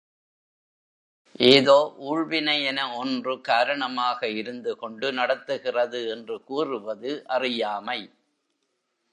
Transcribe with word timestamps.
ஏதோ 1.47 1.75
ஊழ்வினை 1.97 2.55
என 2.63 2.79
ஒன்று 2.95 3.33
காரணமாக 3.41 4.29
இருந்துகொண்டு 4.31 5.09
நடத்துகிறது 5.11 6.01
என்று 6.09 6.37
கூறுவது 6.43 7.11
அறியாமை. 7.27 7.99